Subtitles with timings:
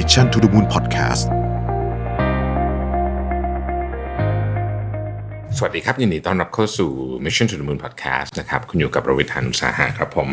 [0.00, 1.24] Mission to the Moon Podcast
[5.56, 6.90] สวัสดีครับ ยินดีต้อนรับเข้าสู่
[7.24, 10.28] Mission to the Moon Podcast นะครับ คุณอยู่กับระวิทยานุสาหะครับผม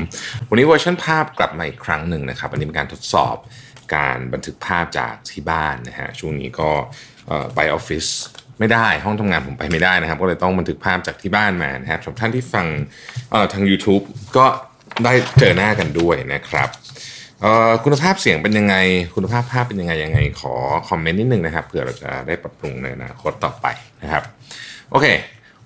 [0.49, 3.35] วันนี้เวอร์ชันภาพกลับมาอีกครั้งหนึ่งนะครับวันนี้เป็นการทดสอบ
[3.95, 6.69] การบันทึกภาพจากที่บ้านนะฮะ ช่วงนี้ก็
[7.55, 8.05] ไปออฟฟิศ
[8.59, 12.65] ไม่ได้ห้องทำงานผมไปไม่ได้นะครับ ก็เลยต้องบันทึกภาพจากที่บ้านมานะครับสำหรับท่านที่ฟัง
[13.53, 14.03] ทาง YouTube
[14.37, 14.45] ก็
[15.05, 16.69] ได้เจอหน้ากันด้วยนะครับ
[17.83, 18.75] คุณภาพเสียงเป็นยังไง
[19.15, 20.53] คุณภาพภาพเป็นยังไงยังไง ขอ
[20.89, 23.67] คอมเมนต์นิดนึงนะครับเผื่อเราจะได้ปรับปรุงในอนาคตต่อไป
[24.03, 24.23] นะครับ
[24.91, 25.07] โอเค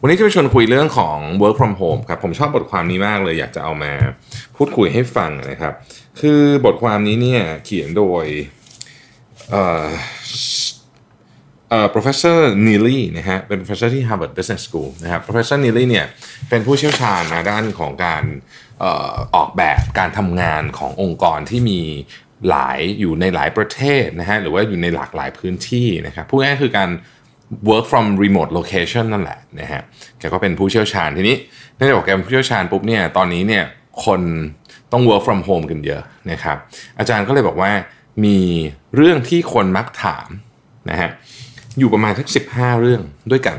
[0.01, 3.91] วันนี้จะไปชวนคุยเรื่องของ work from home ครับผมชอบบทความนี้มากเลยอยากจะเอามา
[4.55, 5.73] พูดคุยให้ฟังนะครับ
[6.19, 8.25] คือบทความนี้เนี่ยเขียนโดย
[9.51, 9.87] เอ่อ
[11.69, 16.05] เอ่อ professor Neely นะฮะเป็น professor ที่ Harvard Business School นะครับ professor Neely เนี่ย
[16.49, 18.23] เป็นผู้เชี่ยวชาญนะด้านของการ
[19.35, 21.81] ออกแบบการทำงานขององค์กรที่มี
[22.49, 26.89] หลายอยู่ในหลายประเทศนะฮะหรือว่าอยู่ในหลากหลายพื้นที่นะครับพูดง่ายคือการ
[27.69, 29.81] work from remote location นั่นแหละนะฮะ
[30.19, 31.37] แกก็เป็นผู้เชี่ยวชาญทีนี้
[31.75, 33.63] เนื่องจากแกเป็นผู้เชี่ยวชาญปุ๊บเนี่ยตอนนี้เนี่ย
[34.05, 34.21] คน
[34.91, 36.01] ต้อง work from home กันเยอะ
[36.31, 36.57] นะครับ
[36.99, 37.71] อาจารย์ก็เลยบอกว่า
[38.25, 38.37] มี
[38.95, 40.27] เรื่องที่คนมักถาม
[40.89, 41.09] นะฮะ
[41.79, 43.01] อยู่ประมาณสัก15 เรื่อง
[43.31, 43.57] ด้วยกัน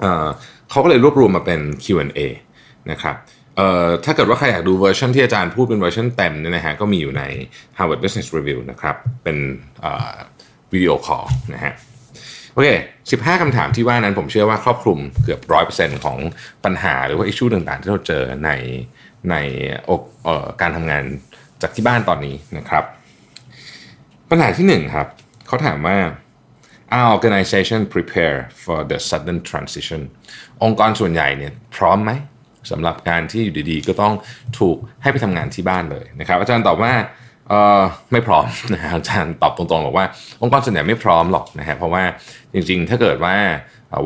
[0.00, 2.20] เขาก็เลยรวบรวมมาเป็น Q&A
[2.90, 3.16] นะครับ
[3.56, 7.22] เอ่อถ้าเกิดว่าใครอยากดูเวอร์ชันที่อาจารย์พูดเป็นเวอร์ชันเต็มเนี่ยนะฮะก็มีอยู่ใน
[7.78, 9.36] Harvard Business Review นะครับ เป็น
[10.72, 11.72] video call นะฮะ
[12.52, 12.68] โอเค
[13.10, 15.40] 15 คำถามที่ว่านั้นผมเชื่อว่าครอบคลุมเกือบ
[15.72, 16.18] 100%ของ
[16.64, 18.50] ปัญหาหรือว่า issue ต่างๆ ที่เราเจอใน
[19.30, 19.34] ใน
[19.88, 20.02] อก
[20.60, 21.04] การทำงาน
[21.62, 22.84] จากที่บ้านตอนนี้นะครับ
[24.30, 25.08] ปัญหาที่หนึ่งครับ
[25.46, 25.98] เขาถามว่า
[26.96, 30.00] Our organization prepare for the sudden transition
[30.62, 32.10] องค์กรส่วนใหญ่เนี่ยพร้อมไหม
[32.70, 34.12] สำหรับการที่อยู่ดีๆ ก็ต้อง
[34.58, 36.92] ถูกให้ไปทำงานที่บ้านเลยนะครับ อาจารย์ตอบว่า
[37.48, 37.82] เออ
[38.12, 40.06] ไม่พร้อมนะฮะอาจารย์ตอบตรงๆบอกว่า
[40.42, 42.02] องค์กรส่วนใหญ่ไม่พร้อมหรอกนะฮะเพราะว่า
[42.54, 43.36] จริงๆ ถ้าเกิดว่า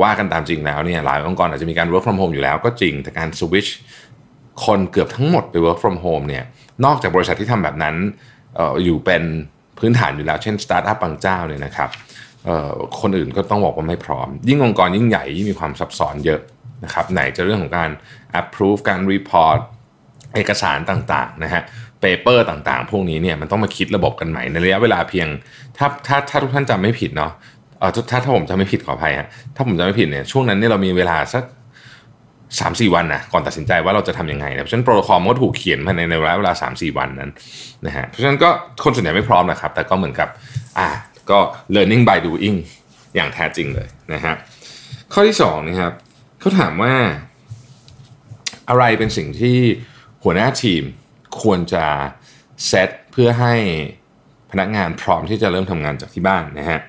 [0.01, 3.71] ว่ากันตามจริงแล้วเนี่ยหลายองค์กรอาจจะมีการ work from home อยู่แล้วก็จริงแต่การ switch
[4.65, 6.43] คนเกือบทั้งหมดไป work from home เนี่ย
[6.85, 7.95] นอกจากบริษัทที่ทำแบบนั้น
[8.59, 9.23] อออยู่เป็น
[9.79, 11.89] พื้นฐานอยู่แล้วเช่นสตาร์ทอัพบางเจ้าเนี่ยนะครับ
[13.01, 16.39] คนอื่นก็ต้องบอกว่าไม่พร้อม ยิ่งองค์กรยิ่งใหญ่ยิ่งมีความซับซ้อนเยอะ
[16.83, 17.89] นะครับไหนจะเรื่องของการ
[18.41, 19.59] approve การ report
[20.35, 21.63] เอกสารต่างๆนะฮะ
[22.01, 25.27] paper ต่างๆ พวกนี้เนี่ยมันต้องมาคิดระบบกันใหม่ในระยะเวลาเพียง
[25.77, 27.31] ถ้าถ้าถ้าทุกท่านจำไม่ผิดเนาะ
[27.79, 31.43] เออถ้าถ้าถ้าผมจำไม่ผิดขออภัยฮะถ้าผมจำไม่ผิดเนี่ยช่วงนั้นเนี่ยเรามีเวลาสัก
[32.59, 37.31] สามสี่วันนะก่อนตัดสินใจว่าเราจะทำยังไงนะเพราะฉะนั้นโปรโตคอลมันก็ถูกเขียนภายในในเวลาเวลาสามสี่วันนั้น
[37.85, 38.49] นะฮะเพราะฉะนั้นก็
[38.83, 40.29] คนส่วนใหญ่ไม่พร้อมนะครับ แต่ก็เหมือนกับ
[40.77, 40.87] อ่า
[41.31, 41.39] ก็
[41.75, 42.57] learning by doing
[43.15, 44.33] อย่างแท้จริงเลยนะฮะ
[45.13, 45.93] ข้อที่สองนะครับ
[46.47, 46.95] เขาถามว่า
[48.69, 49.57] อะไรเป็นสิ่งที่
[50.23, 50.83] หัวหน้าทีม
[51.41, 51.85] ควรจะ
[52.67, 53.55] เซตเพื่อให้
[54.51, 56.79] พนักงานพร้อมที่จะเริ่มทำงานจากที่บ้านนะฮะ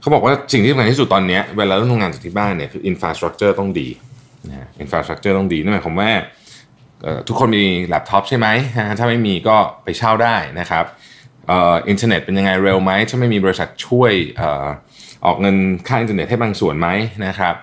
[0.00, 3.88] เขาบอกว่าสิ่งที่สำคัญที่สุดตอนนี้เวลาเริ่มทำงานจากที่บ้านเนี่ยคือ infrastructure ต้องดี
[4.48, 6.10] นะฮะ infrastructure ต้องดีนั่นหมายความว่า
[7.28, 8.46] ทุกคนมีแล็ปท็อปใช่ไหม
[8.78, 10.84] ฮะถ้าไม่มีก็ไปเช่าได้นะครับ
[11.52, 14.12] อินเทอร์เน็ตเป็นยังไงเร็วไหมถ้าไม่มีบริษัทช่วย
[15.24, 15.56] ออกเงิน
[15.88, 16.88] ค่าอินเทอร์เน็ตให้บางส่วนไหม
[17.26, 17.54] นะครับ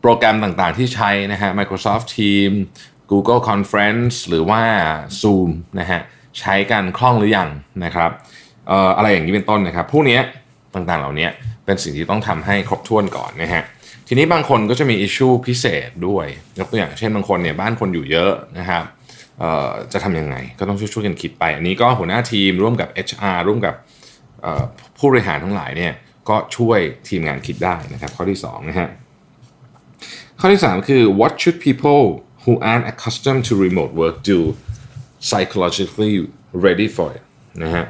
[0.00, 2.58] โปรแกรมต่างๆที่ใช้นะฮะ Microsoft Teams
[3.10, 4.62] Google Conference หรือว่า
[5.20, 5.50] Zoom
[5.80, 6.00] นะฮะ
[6.40, 7.48] ใช้กันคล่องหรือยัง
[7.84, 8.10] นะครับ
[8.70, 10.18] ออะไรอย่างนี้เป็นต้นนะครับ พวกนี้
[10.74, 11.28] ต่างๆเหล่านี้
[11.64, 13.62] เป็นสิ่งที่ต้องทำให้ครบถ้วนก่อนนะฮะ
[14.08, 16.26] ทีนี้บางคนก็จะมีอิชชูพิเศษด้วย
[16.58, 18.84] ยกตัวอย่างเช่นบางคนเนี่ยบ้านคนอยู่เยอะนะครับ
[19.92, 23.74] จะทำยังไงก็ต้องช่วยๆกันคิดไป อันนี้ก็หัวหน้าทีมร่วมกับ HR ร่วมกับ
[24.98, 25.92] ผู้บริหารทั้งหลายเนี่ย
[26.30, 28.88] ก็ช่วยทีมงานคิดได้นะครับข้อที่2นะฮะ
[30.40, 32.02] ข้อที่ 3 คือ what should people
[32.44, 34.38] who aren't accustomed to remote work do
[35.28, 36.14] psychologically
[36.64, 37.22] ready for it
[37.62, 37.84] นะฮะ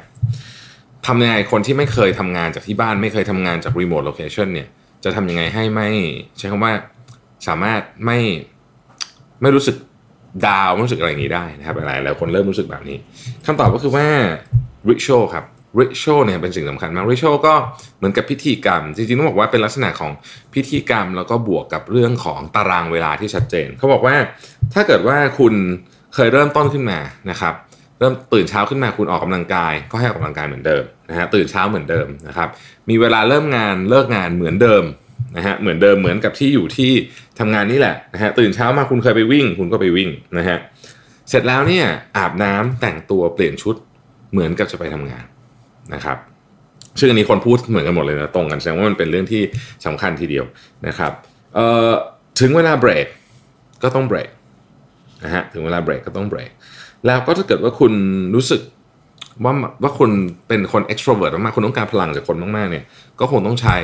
[1.05, 4.67] ทำยังไงคนที่ไม่เคยทำงานจากที่บ้านไม่เคยทำงานจาก remote location เนี่ย
[5.03, 5.89] จะทำยังไงให้ไม่
[6.37, 6.73] ใช้คำว่า
[7.47, 8.19] สามารถไม่
[9.41, 9.75] ไม่รู้สึก
[10.47, 12.97] ดาวไม่รู้สึกอะไรอย่างนี้ได้นะครับหลายหลายคนเริ่มรู้สึกแบบนี้
[13.45, 14.07] คำตอบก็คือว่า
[14.89, 15.45] ritual ครับ
[15.79, 17.53] ritual เนี่ยเป็นสิ่งสำคัญมาก ritual ก็
[17.97, 20.11] เหมือนกับพิธีกรรม จริงๆต้องบอกว่าเป็นลักษณะของ
[20.53, 24.15] พิธีกรรม แล้วก็บวกกับเรื่องของตารางเวลาที่ชัดเจน เขาบอกว่า
[24.73, 25.53] ถ้าเกิดว่าคุณ
[26.15, 27.53] เคยเริ่มต้นขึ้นมานะครับ
[27.99, 32.49] เริ่มตื่นเช้าขึ้นมาคุณออกกำลังกาย ก็ให้ออกกำลังกายเหมือนเดิมนะฮะตื่นเช้าเหมือนเดิมนะครับ
[32.89, 34.83] มีเวลาเริ่มงานเลิกงานเหมือนเดิม
[35.37, 36.91] นะฮะเหมือนเดิมเหมือนกับที่อยู่ที่
[37.39, 40.57] ทำงานนี่แหละนะฮะตื่นเช้ามาคุณเคยไปวิ่ง คุณก็ไปวิ่งนะฮะ
[41.29, 41.85] เสร็จแล้วเนี่ย
[42.17, 43.75] อาบน้ำแต่งตัวเปลี่ยนชุด
[44.31, 45.25] เหมือนกับจะไปทำงาน
[45.93, 46.17] นะครับ
[46.99, 49.41] ชื่อนี้คนพูดเหมือนกันหมดเลยนะตรงกันแสดงว่ามันเป็นเรื่องที่
[49.85, 50.45] สำคัญทีเดียว
[50.87, 51.11] นะครับ
[52.39, 53.07] ถึงเวลาเบรก
[53.83, 54.29] ก็ต้องเบรก
[55.23, 56.51] นะฮะถึงเวลาเบรกก็ต้องเบรก
[57.05, 57.93] แล้วก็ถ้าเกิดว่าคุณ
[58.35, 58.61] รู้สึก
[59.43, 59.53] ว่า
[59.83, 60.11] ว่าคุณ
[60.47, 62.85] เป็นคน extrovert มากๆคุณต้องการพลังจากคนมากๆเนี่ย
[63.19, 63.77] ก็คงต้องใช้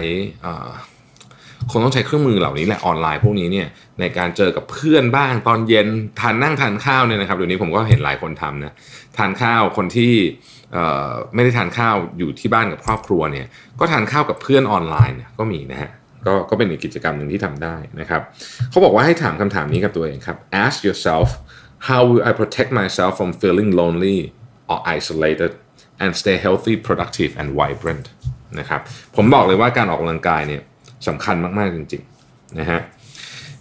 [1.72, 3.68] คงต้องใช้เครื่องมือเหล่านี้แหละออนไลน์พวกนี้เนี่ย
[4.00, 5.88] ในการเจอกับเพื่อนบ้างตอนเย็น
[6.20, 8.74] ทานนั่งทานข้าวเนี่ยนะครับเดี๋ยวนี้ผมก็เห็นหลายคนทำนะ
[9.18, 10.14] ทานข้าวคนที่
[11.36, 13.48] ไม่ได้ทานข้าวอยู่ที่บ้านกับครอบครัวเนี่ย
[13.80, 15.92] ก็ทานข้าวกับเพื่อนออนไลน์ก็มีนะฮะ
[16.26, 18.22] ก็ก็เป็นอีกกิจกรรมหนึ่งที่ทำได้นะครับ
[18.70, 21.28] เขาบอกว่าให้ถามคำถามนี้กับตัวเองครับ ask yourself
[21.88, 24.20] how will I protect myself from feeling lonely
[24.72, 25.52] or isolated
[26.04, 28.06] and stay healthy productive and vibrant
[28.60, 28.82] นะครับ
[29.16, 30.62] ผมบอกเลยว่าการออกกำลังกายเนี่ย
[31.08, 32.82] สำคัญมากๆจริงๆนะฮะ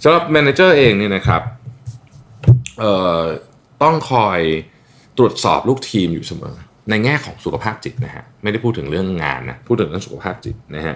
[0.03, 1.43] สำหรับแมเนเจอร์เองเนี่ยนะครับ
[3.83, 4.41] ต้องคอย
[5.19, 6.57] ตรวจสอบลูกทีมอยู่เสมอ
[6.91, 10.95] ในแง่ของสุขภาพจิตนะฮะไม่ได้พูดถึงเรื่องงานนะพูดถึงเรื่องสุขภาพจิตนะฮะ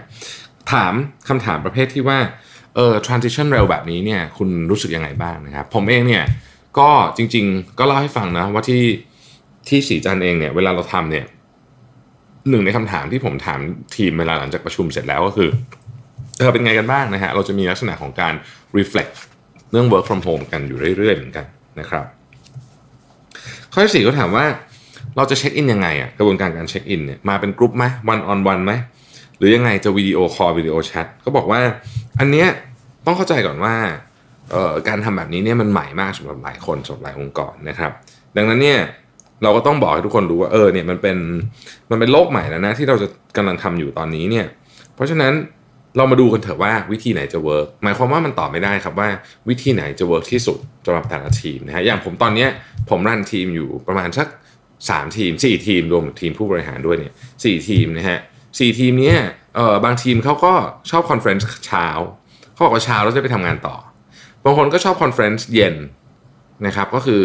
[0.72, 0.92] ถาม
[1.28, 2.18] คำถามประเภทที่ว่า
[2.76, 6.24] เออ transition เร็วแบบนี้เนี่ยคุณรู้สึกยังไงบ้างนะครับ ผมเองเนี่ย
[6.78, 8.82] ก็จริงๆ ก็เล่าให้ฟังนะว่าที่
[9.68, 11.24] ที่สีจันเองเนี่ยเวลาเราทำเนี่ย
[12.50, 13.60] หนึ่งในคำถามที่ผมถาม
[13.96, 15.48] ทีมเวลาหลังจากประชุมเสร็จแล้วก็คือ
[16.40, 18.34] เออเป็นไงกันบ้างนะฮะเราจะมีลักษณะของการ
[18.78, 19.12] reflect
[19.70, 21.44] เรื่อง work from home กันอยู่เรื่อยๆเหมือนกัน
[21.80, 22.04] นะครับ
[23.72, 24.44] ข้อที่สี่ก็ถามว่า
[25.16, 28.72] เราจะ check in ยังไงอะกระบวนการการ check in เนี่ยมาเป็นกรุ๊ปไหม one on one ไหม
[29.38, 31.60] หรือยังไงจะ video call video chat ก็บอกว่า
[32.20, 32.48] อันเนี้ย
[33.06, 33.74] ต้องเข้าใจก่อนว่า
[34.88, 37.92] การทำแบบนี้เนี่ยมันใหม่มากสำหรับหลายคนสำหรับหลายองค์กรนะครับ
[38.36, 38.78] ดังนั้นเนี่ย
[39.42, 41.16] เราก็ต้องบอกให้ทุกคนรู้ว่าเออเนี่ยมันเป็น
[41.90, 44.46] มันเป็นโลกใหม่แล้วนะที่เราจะกำลังทำอยู่ตอนนี้เนี่ย
[44.94, 45.32] เพราะฉะนั้น
[45.96, 49.08] เรามาดูกันเถอะว่าวิธีไหนจะ work หมายความว่ามันตอบไม่ได้ครับว่า
[49.48, 52.46] วิธีไหนจะ work ที่สุดสำหรับแต่ละทีมนะฮะอย่างผมตอนนี้
[52.90, 54.28] ผม run ทีมอยู่ประมาณสัก
[54.70, 58.18] 3 ทีม 4 ทีมรวมทีมผู้บริหารด้วยเนี่ยสี่ทีมนะฮะ
[58.58, 59.14] สี่ทีมนี้
[59.56, 60.52] เออบางทีมเขาก็
[60.90, 61.86] ชอบ conference เช้า
[62.52, 63.76] เขาบอกว่าเช้าเราจะไปทำงานต่อ
[64.44, 65.76] บางคนก็ชอบ conference เย็น
[66.66, 67.24] นะครับก็คือ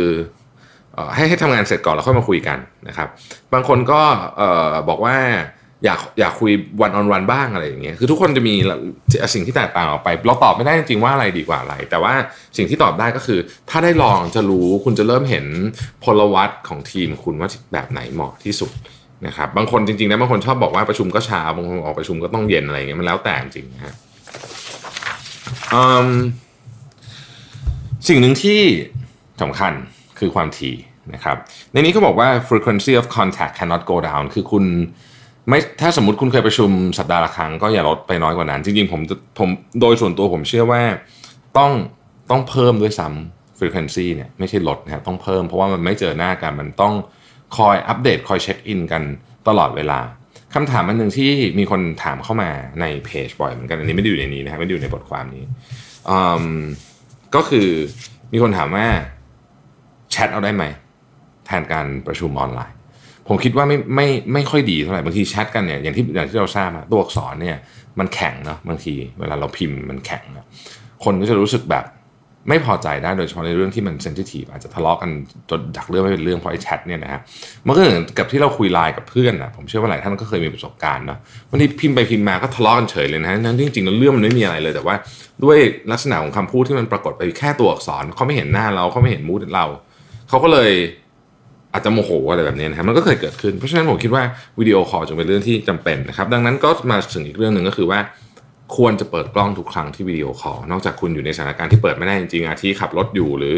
[1.16, 2.58] ให้ให้ทำงานเสร็จก่อนแล้วค่อยมาคุยกัน
[2.88, 3.08] นะครับ
[3.54, 4.02] บางคนก็
[4.90, 5.18] บอกว่า
[5.84, 6.52] อยากอยากคุย
[6.82, 8.54] วันออนวันบ้างอะไรอย่างเงี้ยคือทุกคนจะมี
[9.34, 12.14] สิ่งที่แตกต่างออกไป เราตอบไม่ได้จริงว่าอะไรดีกว่าอะไร แต่ว่า
[12.58, 13.40] สิ่งที่ตอบได้ก็คือ
[13.70, 15.46] ถ้าได้ลองจะรู้คุณจะเริ่มเห็น
[16.04, 18.72] พลวัตของทีมคุณว่าแบบไหนเหมาะที่สุด
[19.28, 23.94] นะครับบางคนจริงๆนะบางคนชอบบอกว่าประชุมก็เช้าบางคนออกประชุมก็ต้องเย็นอะไรเงี้ยมันแล้วแต่จริงนะฮะ
[28.08, 28.60] สิ่งหนึ่งที่
[29.42, 29.74] สำคัญ
[30.20, 30.76] คือความถี่
[31.14, 31.38] นะครับ
[31.72, 34.66] ในนี้เขาบอกว่า frequency of contact cannot go down คือคุณ
[35.50, 36.70] ไม่ถ้าสมมติคุณเคยประชุม
[37.00, 39.02] สัปดาห์ละครั้งก็อย่าลดไปน้อยกว่านั้น จริงๆผม
[39.40, 39.50] ผม
[39.82, 40.82] โดยส่วนตัวผมเชื่อว่า
[41.58, 41.72] ต้อง
[42.32, 46.94] ต้องเพิ่มด้วยซ้ำ frequency เนี่ยไม่ใช่ลดนะต้องเพิ่มเพราะว่ามันไม่เจอหน้ากันมันต้อง
[47.58, 49.04] คอยอัปเดตคอยเช็คอินกัน
[49.48, 50.00] ตลอดเวลา
[50.54, 52.50] คำถามอันหนึ่งที่มีคนถามเข้ามา
[52.82, 55.44] ในเพจบ่อยเหมือนกันอันนี้ไม่ได้อยู่ในนี้นะครับไม่ได้อยู่ในบทความนี้
[57.36, 57.68] ก็คือ
[58.34, 58.88] มีคนถามว่า
[60.12, 60.64] แชทเอาได้ไหม
[61.46, 62.76] แทนการประชุมออนไลน์
[63.28, 67.58] ผมคิดว่าไม่ไม่ไม่ค่อยดีเท่าไหร่บางทีแชทกันเนี่ยอย่างที่อย่างที่เราทราบตัวอักษรเนี่ย
[68.00, 70.46] มันแข็งเนาะบางทีเวลาเราพิมพ์มันแข็งนะ
[71.04, 71.86] คนก็จะรู้สึกแบบ
[72.50, 75.10] ไม่พอใจได้โดยเฉพาะในเรื่องที่มันเซนซิทีฟอาจจะทะเลาะกัน
[75.50, 77.20] จนดักเรื่องไม่เป็นเรื่องเพราะไอ้แชทเนี่ยนะฮะ
[77.66, 81.18] มันก็เหมือนกับที่เราคุยไลน์กับเพื่อนนะผมเชื่อว่าหลายท่านก็เคยมีประสบการณ์เนาะ
[81.52, 84.96] วันนี้พิมพ์ไปพิมพ์มาก็ทะเลาะกันเฉยเลยนะนั้นจริงๆแล้วเรื่องมันไม่มีอะไรเลยแต่ว่า
[85.44, 85.58] ด้วย
[85.92, 89.66] ลักษณะของคำพูดที่มันปรากฏไปแค่ตัวอักษรเขาไม่เห็นหน้าเราเขาไม่เห็น mood เรา
[90.30, 90.72] เขาก็เลย
[91.76, 94.24] อาจจะโมโหอะไรแบบนี้นะครับมันก็เคยเกิดขึ้น เพราะฉะนั้นผมคิดว่า
[94.60, 98.00] video call จึงเป็นเรื่องที่จำเป็นนะครับ ดังนั้นก็มาถึงอีกเรื่องหนึ่งก็คือว่า
[98.78, 103.56] ควรจะเปิดกล้องทุกครั้งที่ video call นอกจากคุณอยู่ในสถานการณ์ที่เปิดไม่ได้จริงๆอาทิขับรถอยู่หรือ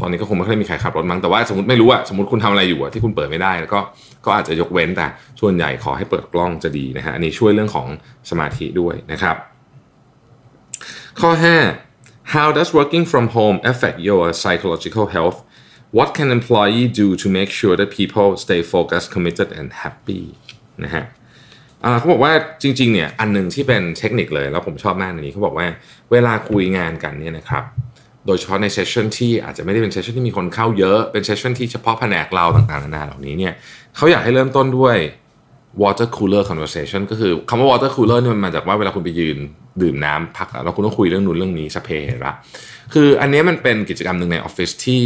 [0.00, 3.80] ตอนนี้ก็คงไม่ค่อยมีใครขับรถมั้งแต่ว่าสมมติไม่รู้อะสมมติคุณทำอะไรอยู่อะที่คุณเปิดไม่ได้แล้วก็
[4.26, 5.06] ก็อาจจะยกเว้นแต่
[5.40, 7.86] ส่วนใหญ่ขอให้เปิดกล้องจะดีนะฮะอันนี้ช่วยเรื่องของ
[8.30, 9.36] สมาธิด้วยนะครับ
[11.20, 11.30] ข้อ
[11.82, 15.38] 5 how does working from home affect your psychological health
[15.96, 20.22] what can employee do to make sure that people stay focused committed and happy
[20.84, 21.04] นะฮะ
[21.98, 25.66] เขาบอกว่าจริงๆเนี่ยอันหนึ่งที่เป็นเทคนิคเลยแล้วผมชอบมากในนี้เขาบอกว่า
[26.12, 27.64] เวลาคุยงานกันเนี่ยนะครับ
[28.26, 33.52] โดยเฉพาะในเซสชันที่อาจจะไม่ได้เป็นเซสชันที่มีคนเข้าเยอะเป็นเซสชันที่เฉพาะแผนกเราต่างๆนานาเหล่านี้เนี่ย
[33.96, 34.96] เขาอยากให้เริ่มต้นด้วย
[35.82, 39.38] water cooler conversation ก็คือคำว่า water cooler เนี่ยมันมาจากว่าเวลาคุณไปยืน
[39.82, 42.32] ดื่มน้ำพักแล้วคุณต้องคุยเรื่องนู้นเรื่องนี้สัพเพเหระ
[42.94, 45.04] คืออันนี้มันเป็นกิจกรรมหนึ่งในออฟฟิศที่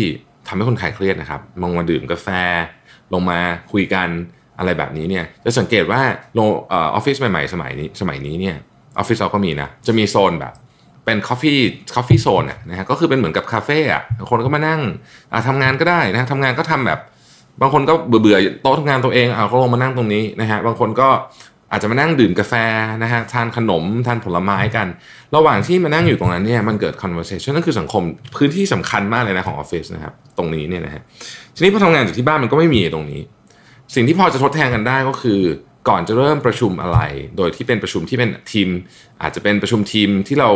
[0.48, 2.28] ทำให้คนคลายเครียดนะครับลงมาดื่มกาแฟ
[3.12, 3.38] ลงมา
[3.72, 4.08] คุยกัน
[4.58, 6.00] อะไรแบบนี้เนี่ยจะสังเกตว่า
[6.34, 6.40] โล
[6.72, 8.56] ออฟฟิศใหม่ๆสมัยนี้สมัยนี้เนี่ย
[8.98, 10.52] ออฟฟิศเราก็มีนะจะมีโซนแบบ
[11.04, 14.80] เป็น coffee coffee zone นะฮะก็คือเป็นเหมือนกับคาเฟ่อะคนก็มานั่ง
[15.48, 17.00] ทำงานก็ได้นะทำงานก็ทำแบบ
[17.60, 21.08] บางคนก็เบื่อๆโต๊ะทำงานตัวเองเอาก็ลงมานั่งตรงนี้นะฮะบางคนก็
[21.70, 22.54] อาจจะมานั่งดื่มกาแฟ
[23.02, 24.86] นะฮะทานขนมทานผลไม้กัน
[25.36, 28.02] ระหว่างที่มานั่งอยู่ตรงนั้นเนี่ยมันเกิด conversation นั่นคือสังคม
[28.36, 31.02] พื้นที่สำคัญมากเลยนะของออฟฟิศนะครับตรงนี้เนี่ยนะฮะ
[31.54, 33.20] ทีนี้พอทำงานจากที่บ้านมันก็ไม่มีตรงนี้
[33.94, 35.40] สิ่งที่พอจะทดแทนกันได้ก็คือ
[35.88, 36.98] ก่อนจะเริ่มประชุมอะไร
[37.36, 38.68] โดยที่เป็นประชุมที่เป็นทีม
[39.22, 40.50] อาจจะเป็นประชุมทีมที่เรา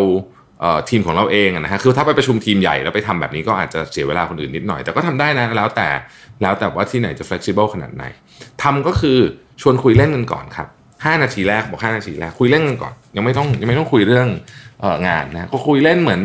[0.90, 5.88] ทีมของเราเองนะฮะคือถ้าไปประชุมทีมใหญ่แล้วไปทำแบบนี้ก็อาจจะเสียเวลาคนอื่นนิดหน่อย แต่ก็ทำได้นะแล้วแต่
[6.42, 8.04] แล้วแต่ว่าที่ไหนจะ flexible ขนาดไหน
[8.62, 9.18] ทำก็คือ
[9.60, 10.68] ชวนคุยเล่นกันก่อนครับ
[11.02, 14.28] 5 นาทีแรกบอก 5 นาทีแรกคุยเล่นกันก่อน ยังไม่ต้องยังไม่ต้องคุยเรื่อง
[14.80, 16.22] เองานนะก็คุยเล่นเหมือน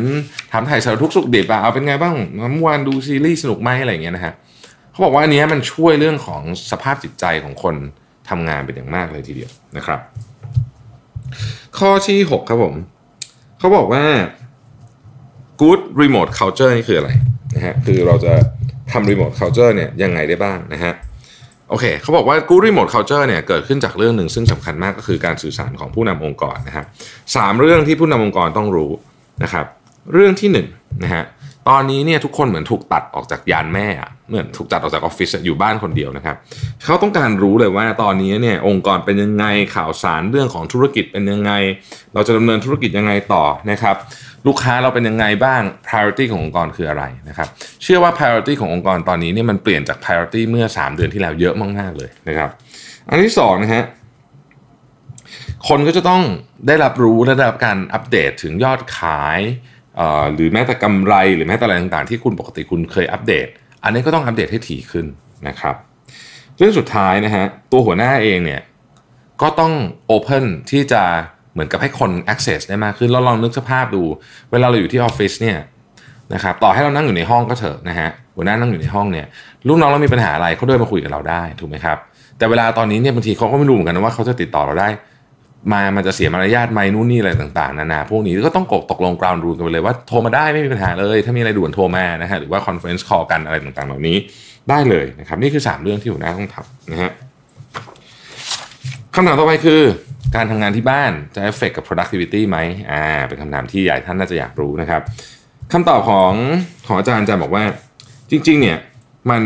[0.52, 2.16] ถามถ่ายสารทุกสุขดิบอะเอาเป็นไงบ้าง
[2.54, 4.34] เมื่อวานดูซีรีส์สนุกไหมอะไรอย่างเงี้ยนะฮะ
[4.92, 7.76] เขาบอกว่าอันนี้มันช่วยเรื่องของสภาพจิตใจของคน
[8.30, 10.00] ทำงานเป็นอย่างมากเลยทีเดียวนะครับ
[11.80, 12.76] ข้อที่ 6 ครับผม
[13.60, 14.04] เขาบอกว่า
[15.62, 17.12] good remote culture นี่คืออะไร
[17.56, 18.34] นะฮะคือเราจะ
[18.92, 20.94] ทำ remote culture เนี่ยยังไงได้บ้างนะฮะ
[21.70, 26.86] โอเคเขาบอกว่า good remote culture เนี่ยเกิดขึ้นจากเรื่องหนึ่งซึ่งสำคัญมากก็คือการสื่อสารของผู้นำองค์กรนะครับ
[27.36, 28.92] สามเรื่องที่ผู้นำองค์กรต้องรู้
[29.44, 29.66] นะครับ
[30.14, 30.58] เรื่องที่1น
[31.04, 31.24] นะฮะ
[31.70, 33.88] ตอนนี้เนี่ยทุกคนเหมือนถูกตัดออกจากยานแม่
[34.30, 36.36] เหมือนถูกตัดออกจากออฟฟิศอยู่บ้านคนเดียวนะครับ
[36.86, 41.52] เขาต้องการรู้เลยว่าตอนนี้เนี่ยองค์กรเป็นยังไงข่าวสารเรื่องของธุรกิจเป็นยังไง
[42.14, 43.96] เราจะดำเนินธุรกิจยังไงต่อนะครับ
[44.48, 47.48] ลูกค้าเราเป็นยังไงบ้าง priority ขององค์กรคืออะไรนะครับ
[47.84, 52.50] เชื่อว่า priority ขององค์กรตอนนี้เนี่ยมันเปลี่ยนจาก priority เมื่อ 3 เดือนที่แล้วเยอะมากๆเลยนะครับ
[53.10, 53.84] อันที่2นะฮะ
[55.68, 56.22] คนก็จะต้อง
[56.68, 59.40] ได้รับรู้และได้รับการอัปเดตถึงยอดขาย
[60.34, 63.48] หรือแม้แต่กำไรหรือแม้แต่อะไรต่างๆ ที่คุณปกติคุณเคยอัปเดต
[63.84, 65.06] อันนี้ก็ต้องอัปเดตให้ถี่ขึ้น
[65.48, 65.76] นะครับ
[66.58, 68.62] เรื่องสุดท้ายนะฮะตัวหัวหน้าเองเนี่ย
[69.42, 69.74] ก็ต้อง
[70.12, 71.04] open ที่จะ
[71.54, 74.04] เหมือนกับให้คน access ได้มากขึ้นเราลองนึกสภาพดู
[74.52, 75.58] เวลาเราอยู่ที่ออฟฟิศเนี่ย
[76.34, 79.26] นะครับต่อให้เรานั่งอยู่ในห้องก็เถอะนะฮะหัวหน้านั่งอยู่ในห้องเนี่ย
[79.68, 81.98] ลูกน้องเรามีปัญหาอะไรเขาเดินมาคุยกับเราได้ถูกไหมครับ
[82.38, 84.90] แต่เวลาตอนนี้เนี่ยบางทีเขาก็ไม่รู้เหมือนกันว่าเขาจะติดต่อเราได้
[85.74, 94.18] ไหมมันจะเสียมารยาทไหมนู่นนี่อะไรต่างๆนานาพวกนี้ก็ต้องตกลง ground rule กันไปเลยว่าโทรมาได้ไม่มีปัญหาเลย ถ้ามีอะไรด่วนโทรมานะฮะหรือว่า conference call กันอะไรต่างๆ เหล่านี้
[94.70, 97.12] ได้เลยนะครับนี่คือ 3 เรื่องที่หัวหน้าต้องทำนะฮะ
[99.16, 99.82] คำถามต่อไปคือ
[100.36, 102.58] การทำงานที่บ้านจะเอฟเฟกกับ productivity ไหม
[102.92, 105.02] อ่าเป็นคำถามที่ใหญ่ท่านน่าจะอยากรู้นะครับ
[105.74, 106.34] คำตอบของ
[106.88, 107.64] ของอาจารย์อาจารย์บอกว่า
[108.32, 108.78] จริงๆเนี่ย
[109.30, 109.44] มัน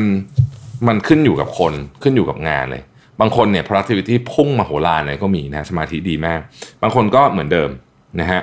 [0.87, 2.83] มันขึ้นอยู่กับคนขึ้นอยู่กับงานเลย
[3.21, 6.39] บางคนเนี่ย productivity พุ่งมาโหฬารเลยก็มีนะสมาธิดีมาก
[6.81, 7.69] บางคนก็เหมือนเดิม
[8.21, 8.41] นะฮะ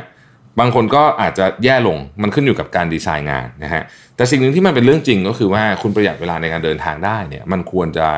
[0.60, 3.82] บางคนก็อาจจะแย่ลงมันขึ้นอยู่กับการดีไซน์งานนะฮะ
[4.16, 8.08] แต่สิ่งหนึ่งที่มันเป็นเรื่องจริงก็คือว่าคุณประหยัดเวลาในการเดินทางได้เนี่ยมันควรจะ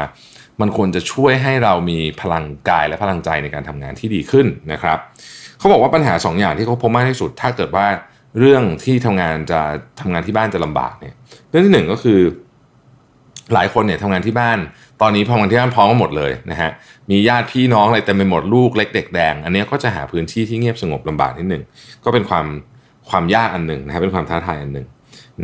[0.61, 4.99] มันควรจะช่วยให้เรามีพลังกายและพลังใจในการทำงานที่ดีขึ้นนะครับ
[5.59, 7.87] เขาบอกว่าปัญหา 2ออย่างที่เขาพบมากที่สุด ถ้าเกิดว่า
[8.39, 9.61] เรื่องที่ทำงานจะ
[10.01, 11.15] ทำงานที่บ้านจะลำบากเนี่ย
[11.51, 12.21] เรื่องที่ 1 ก็คือ
[13.55, 14.59] หลายคนเนี่ยทำงานที่บ้าน
[15.01, 16.71] ตอนนี้พอมันที่บ้านพร้อมกันหมดเลยนะฮะ
[17.11, 21.63] มีญาติพี่น้องอะไรเต็มไปหมดลูกเล็กเด็กแดง อันนี้ก็จะหาพื้นที่ที่เงียบสงบลำบากนิดหนึ่ง
[22.05, 22.47] ก็เป็นความ
[23.11, 24.87] ความยากอันหนึ่งนะครับเป็นความท้าทายอันหนึ่ง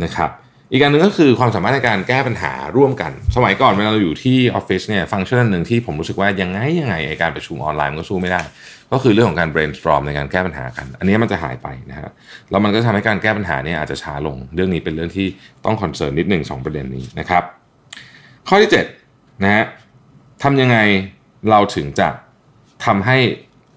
[0.03, 0.31] นะครับ
[0.71, 8.41] อีกอันหนึ่งก็คือความสามารถในการแก้ปัญหาร่วมกัน สมัยก่อนเวลาเราอยู่ที่ออฟฟิศเนี่ยฟังก์ชันหนึ่งที่ผมรู้สึกว่ายังไงยังไงไอการประชุมออนไลน์มันก็สู้ไม่ได้
[8.91, 12.09] ก็คือเรื่องของการ brainstorm ในการแก้ปัญหากัน อันนี้มันจะหายไปนะฮะ
[12.51, 15.27] แล้วมันก็ทำให้การแก้ปัญหาเนี่ยอาจจะช้าลง เรื่องนี้เป็นเรื่องที่
[15.65, 17.43] ต้องคอนเซิร์นนิดหนึ่งสองประเด็นนี้นะครับ
[18.47, 18.71] ข้อที่
[19.05, 19.65] 7นะฮะ
[20.43, 20.77] ทำยังไง
[21.49, 22.09] เราถึงจะ
[22.85, 23.17] ทำให้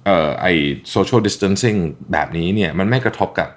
[0.05, 0.47] เอ่อไอ
[0.95, 1.79] social distancing
[2.13, 3.49] แบบนี้เนี่ยมันไม่กระทบกับ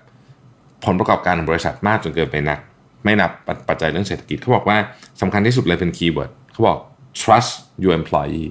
[0.86, 2.60] ผลประกอบการของบริษัทมากจนเกินไปนัก
[3.04, 3.32] ไม่นับ
[3.68, 4.78] ปัจจัยเรื่องเศรษฐกิจเขาบอกว่า
[5.22, 6.80] สำคัญที่สุดเลยเป็น keyword เขาบอก
[7.22, 7.52] trust
[7.84, 8.50] your employee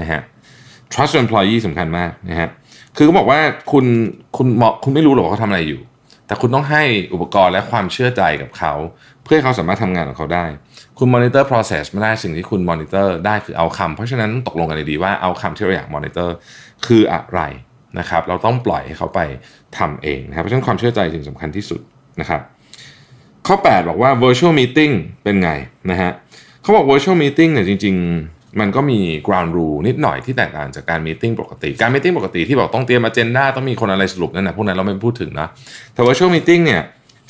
[0.00, 0.20] นะฮะ
[0.92, 2.48] trust your employee สำคัญมากนะฮะ
[2.96, 3.40] คือเขาบอกว่า
[3.72, 3.84] คุณ
[4.36, 5.80] คุณเหมาะคุณไม่รู้หรอกว่าเขาทำอะไรอยู่
[6.30, 6.82] แต่คุณต้องให้
[7.14, 8.72] อุปกรณ์และความเชื่อใจกับเขา
[9.24, 10.44] เพื่อให้เขาสามารถทำงานของเขาได้
[10.98, 16.34] คุณมอนิเตอร์ process ไม่ได้สิ่งที่คุณมอนิเตอร์ได้คือ outcome เพราะฉะนั้นตกลงกันดีว่า outcome ที่เราอยากมอนิเตอร์
[16.86, 17.40] คืออะไร
[17.98, 19.20] นะครับเราต้องปล่อยให้เขาไป
[19.78, 21.80] ทำเองนะครับเพราะฉะนั้นความเชื่อใจจึงสำคัญที่สุด
[22.20, 22.40] นะครับ
[23.46, 25.50] ข้อ 8 บอกว่า virtual meeting เป็นไง
[25.90, 26.10] นะฮะ
[26.62, 35.48] เขาบอก virtual meeting เนี่ยจริง ๆ มันก็มี ground rule นิดหน่อยที่แตกต่างจากการ meeting ปกติ การ meeting ปกติที่บอกต้องเตรียม agenda ต้องมีคนอะไรสรุปนั่นนะพวกนั้นเราไม่พูดถึงนะ
[35.94, 36.82] แต่ virtual meeting เนี่ย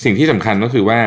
[0.04, 0.98] สิ่งที่สำคัญก็คือว่า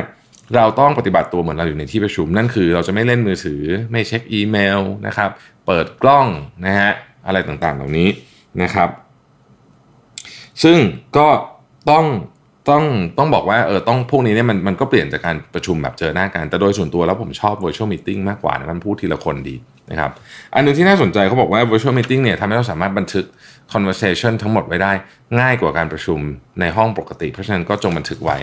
[0.55, 5.29] เราต้องปฏิบัติตัวเหมือนเราอยู่ในที่ประชุม นั่นคือเราจะไม่เล่นมือถือไม่เช็คอีเมลนะครับ
[5.65, 6.27] เปิดกล้อง
[6.65, 6.91] นะฮะ
[7.27, 8.09] อะไรต่างๆเหล่านี้
[8.61, 8.89] นะครับ
[10.63, 10.77] ซึ่ง
[11.17, 11.27] ก็
[11.89, 12.05] ต้อง
[12.69, 12.83] ต้อง
[13.17, 19.55] ต้องบอกว่าเออต้องพวกนี้เนี่ยมันมันก็เปลี่ยนจากการประชุมแบบเจอหน้ากัน แต่โดยส่วนตัวแล้วผมชอบ virtual meeting มากกว่านะมันพูดทีละคนดี
[19.91, 20.11] นะครับ
[20.55, 23.25] อันนึงที่น่าสนใจเขาบอกว่า virtual meeting เนี่ยทำให้เราสามารถบันทึก
[23.73, 24.91] conversation ทั้งหมดไว้ได้
[25.39, 26.19] ง่ายกว่าการประชุม
[26.59, 28.37] ในห้องปกติ เพราะฉะนั้นก็จงบันทึกไว้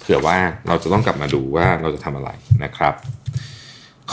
[0.00, 0.36] เผื่อว่า
[0.68, 2.30] เราจะต้องกลับมาดูว่าเราจะทำอะไร
[2.64, 2.94] นะครับ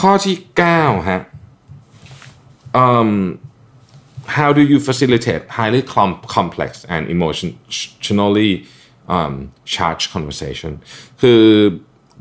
[0.00, 0.36] ข้อที่
[0.72, 1.20] 9ฮะ
[2.84, 3.10] um,
[4.36, 5.82] how do you facilitate highly
[6.36, 8.52] complex and emotionally
[9.74, 10.72] charge conversation
[11.22, 11.42] คือ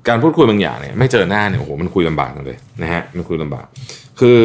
[0.07, 3.65] การพูดคุยบางอย่างเนี่ยไม่เจอหน้าเนี่ยโอ้โหมันคุยลำบากเลยนะฮะมันคุยลำบาก
[4.19, 4.41] คือ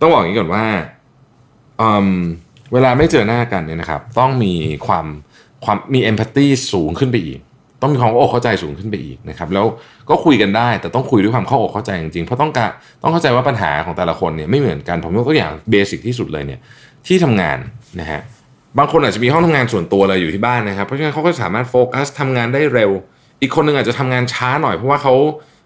[0.00, 0.64] ต้องบอกอย่างนี้ก่อนว่า
[2.72, 4.54] เวลาไม่เจอหน้ากันเนี่ยนะครับ ต้องมี
[4.86, 5.06] ความ
[5.64, 7.40] ความมี empathy สูงขึ้นไปอีก
[7.80, 9.66] ต้องมีความเข้าอกเข้าใจสูงขึ้นไปอีกนะครับ แล้ว
[10.10, 12.70] ก็คุยกันได้แต่ต้องคุยด้วยความเข้าอกเข้าใจจริงๆเพราะต้องการ
[13.02, 16.60] ต้องเข้าใจว่าปัญหาของแต่ละคนเนี่ยไม่เหมือนกันผมยกตัวอย่าง basic ที่สุดเลยเนี่ย
[17.06, 17.58] ที่ทำงาน
[18.00, 18.20] นะฮะ
[18.78, 22.90] บางคนอาจจะมีห้องทำงานส่วนตัวเลยอยู่ที่บ้านนะครับ เพราะฉะนั้นเขาก็สามารถโฟกัสทำงานได้เร็ว
[23.40, 25.14] อีกคนหนึ่งอาจจะทำงานช้าหน่อยเพราะว่าเขา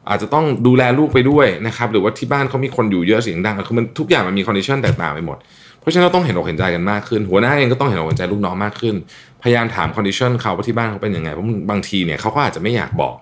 [0.09, 5.37] อาจจะต้องดูแลลูกไปด้วยนะครับหรือว่าที่บ้านเขามีคนอยู่เยอะเสียงดังคือมันทุกอย่างมันมี condition แตกต่างไปหมด
[5.81, 8.95] เพราะฉะนั้นเราต้องเห็นอกเห็นใจกันมากขึ้น หัวหน้าเองก็ต้องเห็นอกเห็นใจลูกน้องมากขึ้น
[9.43, 13.15] พยายามถาม condition เขาว่าที่บ้านเขาเป็นยังไงเพราะบางทีเนี่ยเขาก็อาจจะไม่อยากบอก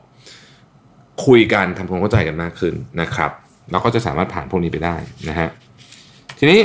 [1.27, 3.31] คุยกันทำความเข้าใจกันมากขึ้นนะครับ
[3.71, 4.97] เราก็จะสามารถผ่านพวกนี้ไปได้
[5.29, 5.49] นะฮะ
[6.39, 6.61] ทีนี้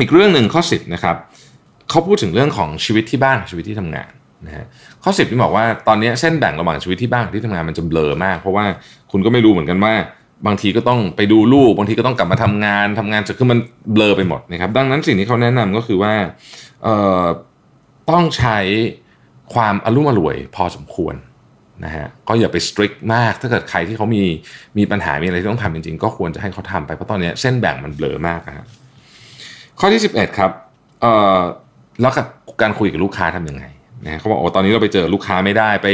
[0.00, 1.16] อีกเรื่องหนึ่งข้อสิบนะครับ
[1.96, 4.10] เขาพูดถึงเรื่องของชีวิตที่บ้านชีวิตที่ทำงาน
[4.46, 4.64] นะฮะ
[5.02, 8.64] ข้อสิบที่บอกว่าตอนนี้เส้นแบ่งระหว่างชีวิตที่บ้านกับที่ทำงานมันจะเบลอมาก เพราะว่า
[9.12, 9.94] คุณก็ไม่รู้เหมือนกันว่า
[10.46, 13.58] บางทีก็ต้องไปดูลูก บางทีก็ต้องกลับมาทำงานทำงานจะคือมัน
[13.92, 16.12] เบลอไปหมดนะครับ ดังนั้นสิ่งที่เขาแนะนำก็คือว่า
[16.82, 17.24] เอ่อ
[18.10, 18.58] ต้องใช้
[19.54, 21.14] ความอารมณ์อร่วย พอสมควร
[21.84, 24.22] นะฮะก็อย่าไปสตริกมาก ถ้าเกิดใครที่เขามี
[24.78, 28.66] มีปัญหา มีอะไรที่ต้องทำจริงๆ ก็ควรจะให้เขาทำไป เพราะตอนนี้เส้นแบ่งมันเบลอมากนะ
[29.78, 30.50] ข้อที่ 11 ครับ
[31.00, 31.40] เอ่อ
[32.00, 32.26] แล้วกับ
[32.62, 33.64] การคุยกับลูกค้าทำยังไง
[34.04, 35.88] นะเขาบอกโอ้ตอนนี้เราไปเจอลูกค้าไม่ได้ไป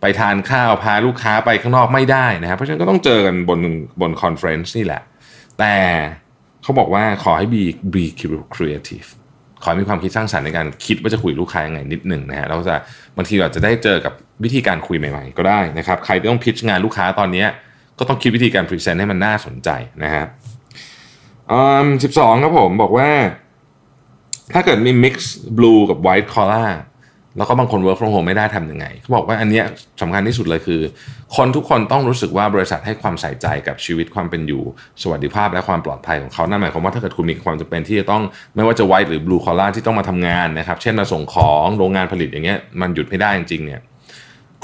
[0.00, 3.60] ไปทานข้าวพาลูกค้าไปข้างนอกไม่ได้นะครับเพราะฉะนั้นก็ต้องเจอกันบน
[4.00, 5.02] บน conference นี่แหละ
[5.58, 5.74] แต่
[6.62, 7.62] เขาบอกว่าขอให้ be
[7.94, 8.04] be
[8.54, 9.08] creative
[9.62, 12.76] ขอมีความคิดสร้างสรรค์ในการคิดว่าจะคุยลูกค้ายังไงนิดหนึ่งนะฮะเราจะ
[13.16, 14.12] บางทีเราจะได้เจอกับ
[14.44, 17.44] วิธีการคุยใหม่ๆ ก็ได้นะครับ ใครที่ต้อง pitch งานลูกค้าตอนนี้
[17.98, 19.68] ก็ต้องคิดวิธีการ present ให้มันน่าสนใจ
[20.04, 20.24] นะฮะ
[21.50, 23.08] อืมสิบสองครับผมบอกว่า
[24.52, 25.14] ถ้าเกิดมี mix
[25.58, 26.70] blue กับ white collar
[27.38, 29.62] แล้วก็บางคน work from home ไม่ได้ทำยังไงเขาบอกว่าอันนี้
[30.02, 30.80] สำคัญที่สุดเลยคือ
[31.36, 34.62] คนทุกคนต้องรู้สึกว่าบริษัทให้ความใส่ใจกับชีวิตความเป็นอยู่
[35.02, 38.22] สวัสดิภาพและความปลอดภัยของเขานั่นหมายความว่าถ้าเกิดคุณมีความจำเป็นที่จะต้อง
[38.54, 43.80] ไม่ว่าจะ white หรือ blue collar ที่ต้องมาทำงานนะครับ เช่นมาส่งของโรงงานผลิตอย่างเงี้ยมันหยุดไม่ได้จริงๆเนี่ย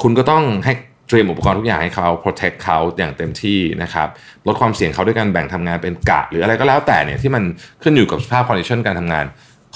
[0.03, 0.73] คุณก็ต้องให้
[1.09, 4.09] เตรียมอุปกรณ์ทุกอย่างให้เขา protect เขาอย่างเต็มที่นะครับ
[4.47, 7.43] ลดความเสี่ยงเขาด้วยการแบ่งทำงานเป็นกะ หรืออะไรก็แล้วแต่เนี่ยที่มัน
[7.83, 9.25] ขึ้นอยู่กับสภาพ condition การทำงาน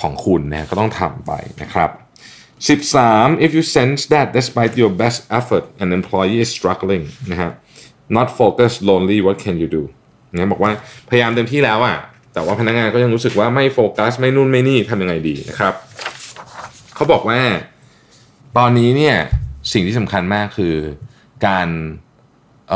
[0.05, 1.90] ของคุณนะก็ต้องทำไปนะครับ
[2.69, 7.51] 13 if you sense that despite your best effort an employee is struggling นะฮะ
[8.17, 9.83] not focused lonely what can you do
[10.33, 10.71] นะบอกว่า
[11.09, 11.97] พยายามเต็มที่แล้วอะ
[12.33, 15.75] แต่ว่าพนักงานก็ยังรู้สึกว่าไม่โฟกัส ไม่นู่นไม่นี่ทำยังไงดีนะครับ
[16.95, 17.40] เขาบอกว่า
[18.59, 19.17] ตอนนี้เนี่ย
[19.73, 20.75] สิ่งที่สำคัญมากคือ
[21.47, 21.69] การ
[22.69, 22.73] เ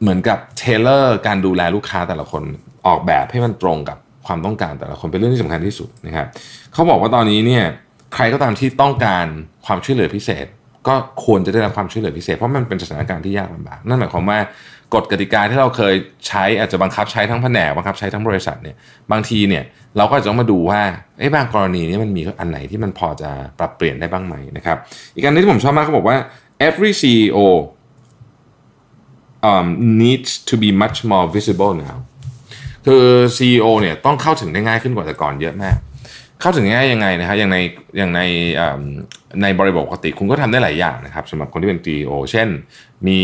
[0.00, 2.42] เหมือนกับเทเลอร์การดูแลลูกค้าแต่ละคน
[2.86, 6.26] ออกแบบให้มันตรงกับ ความต้องการแต่ละคนเป็นเรื่องที่สำคัญที่สุดนะครับ
[6.72, 7.64] เขาบอกว่าตอนนี้เนี่ย
[8.14, 9.26] ใครก็ตามที่ต้องการ
[9.66, 10.46] ความช่วยเหลือพิเศษ
[10.88, 14.38] ก็ควรจะได้รับความช่วยเหลือพิเศษเพราะมันเป็นสถานการณ์ที่ยากลำบากนั่นหมายความว่า
[14.94, 15.94] กฎกติกาที่เราเคย
[16.28, 18.76] ใช้อาจจะบังคับใช้ทั้งแผนกบังคับใช้ทั้งบริษัทเนี่ย
[19.12, 19.64] บางทีเนี่ย
[19.96, 20.80] เราก็จะต้องมาดูว่า
[21.18, 24.76] ไอ้บางกรณีนี้มันมีอันไหนที่มันพอจะปรับเปลี่ยนได้บ้างไหมนะครับ
[25.14, 26.16] อีกการนึงที่ผมชอบมากเขาบอกว่า
[26.68, 27.38] every CEO
[29.50, 29.66] um,
[30.02, 31.96] needs to be much more visible now
[32.86, 35.76] คือ CEO เนี่ยต้องเข้าถึงได้ง่ายขึ้นกว่าแต่ก่อนเยอะมาก
[36.40, 37.58] เข้าถึงง่ายยังไงนะครับอย่างใน
[37.98, 38.20] อย่างใน
[39.42, 42.48] ในบริบทปกติคุณก็ทำได้หลายอย่างนะครับสำหรับคนที่เป็น CEO เช่น
[43.06, 43.20] มี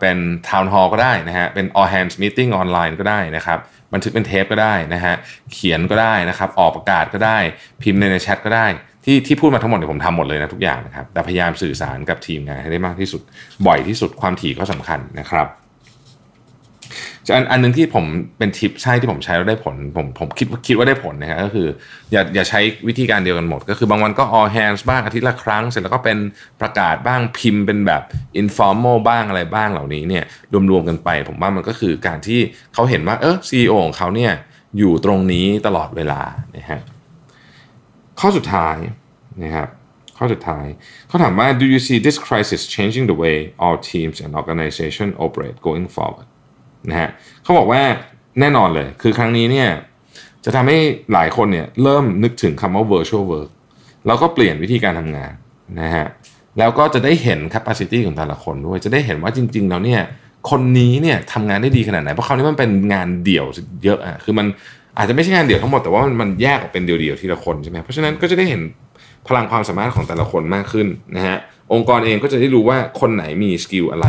[0.00, 3.58] เป็น Town Hall ก็ได้นะฮะเป็น all hands meeting ออนไลน์ก็ได้นะครับ
[3.92, 5.14] บันทึกเป็นเทปก็ได้นะฮะ
[5.52, 7.38] เขียนก็ได้นะครับออกประกาศก็ได้
[7.82, 8.66] พิมพ์ในแชทก็ได้
[9.04, 13.22] ที่ที่พูดมาทั้งหมดเนี่ยผมทำหมดเลยนะทุกอย่างนะครับแต่พยายามสื่อสารกับทีมงานให้ได้มากที่สุด
[13.66, 15.46] บ่อยที่สุดความถี่ก็สำคัญนะครับ
[17.34, 18.04] อันอันนึงที่ผม
[18.38, 21.68] เป็นทิปใช่ที่ผมใช้แล้วได้ผล ผมผมคิดคิดว่าได้ผลนะฮะก็คือ
[22.12, 26.18] อย่าอย่าใช้วิธีการเดียวกันหมด ก็คือบางวันก็ all hands บ้างอาทิตย์ละครั้ง เสร็จแล้วก็เป็น
[26.60, 28.02] ประกาศบ้างพิมพ์เป็นแบบ
[28.42, 30.24] informal บ้างอะไรบ้างเหล่านี้เนี่ย
[30.70, 32.40] รวมๆกันไป ผมว่ามันก็คือการที่
[32.74, 34.32] เขาเห็นว่าเออ CEO ของเขาเนี่ย
[34.78, 36.22] อยู่ตรงนี้ตลอดเวลา
[36.56, 36.80] นะฮะ
[38.20, 38.76] ข้อสุดท้าย
[39.42, 39.68] นะครับ
[40.18, 40.66] ข้อสุดท้าย
[41.08, 46.28] เขาถามว่า do you see this crisis changing the way all teams and organization operate going forward
[46.88, 47.08] นะฮะ
[47.42, 47.82] เขาบอกว่า
[48.40, 49.68] แน่นอนเลย คือครั้งนี้เนี่ย
[50.44, 50.78] จะทำให้
[51.12, 53.50] หลายคนเนี่ยเริ่มนึกถึงคำว่า virtual work
[54.06, 55.32] แล้วก็เปลี่ยนวิธีการทำงาน
[55.80, 56.06] นะฮะ
[56.58, 60.00] แล้วก็จะได้เห็น capacity ของแต่ละคนด้วย จะได้เห็นว่าจริง ๆ แล้วเนี่ย
[60.50, 63.46] คนนี้เนี่ยทำงานได้ดีขนาดไหน เพราะคราวนี้มันเป็นงานเดี่ยว
[63.84, 64.46] เยอะอะคือมัน
[64.98, 68.60] อาจจะไม่ใช่งานเดี่ยวทั้งหมดแต่ว่ามันมันแยกออกเป็นเดี่ยวๆทีละคนใช่ไหมเพราะฉะนั้นก็จะได้เห็น
[69.28, 71.36] พลังความสามารถของแต่ละคนมากขึ้นนะฮะ
[71.72, 74.06] องค์กรเองก็จะได้รู้ว่าคนไหนมีสกิลอะไร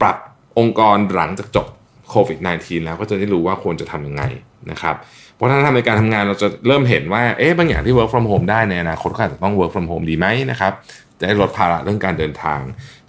[0.00, 0.16] ปรับ
[0.58, 1.66] องค์กรหลังจากจบ
[2.12, 4.22] โควิด -19 แล้วก็จะได้รู้ว่าควรจะทำยังไง
[4.70, 4.96] นะครับ
[5.34, 10.72] เพราะถ้าทำในการทำงานเราจะเริ่มเห็นว่าเอ๊ะบางอย่างที่ work from home ได้ในอนาคตก็อาจจะต้อง work from home ดีไหมนะครับ
[11.18, 12.60] จะได้ลดภาระเรื่องการเดินทาง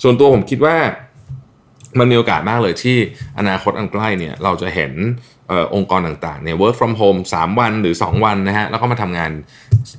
[0.04, 0.76] ส่วนตัวผมคิดว่า
[2.00, 2.98] มันมีโอกาสมากเลยที่
[3.40, 4.92] อนาคตอันใกล้เนี่ยเราจะเห็น
[5.52, 9.32] อองค์กรต่างๆเนี่ย work from home 3 วันหรือ 2 วันนะฮะแล้วก็มาทำงาน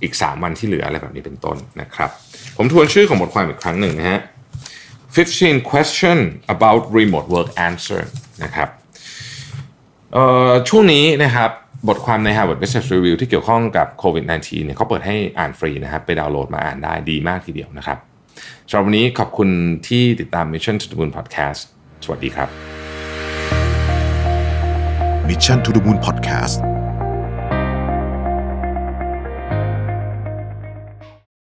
[0.02, 2.10] อีก 3 วันที่เหลืออะไรแบบนี้เป็นต้นนะครับ
[2.56, 4.20] ผมทวนชื่อของบทความอีกครั้งหนึ่งนะฮะ
[5.14, 6.18] 15 question
[6.54, 8.02] about remote work answer
[8.44, 8.68] นะครับ
[10.68, 11.50] ช่วงนี้นะครับ
[11.88, 17.98] บทความใน Harvard Business Review ที่เกี่ยวข้องกับโควิด -19 เนี่ยเขาเปิดให้อ่านฟรีนะครับ ไปดาวน์โหลดมาอ่านได้ดีมากทีเดียวนะครับ
[18.68, 19.48] สำหรับวันนี้ขอบคุณ
[19.88, 21.60] ที่ติดตาม Mission to the Moon Podcast
[22.04, 22.48] สวัสดีครับ
[25.28, 26.73] Mission to the Moon Podcast